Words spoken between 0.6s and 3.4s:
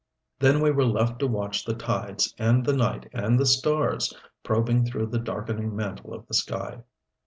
we were left to watch the tides and the night and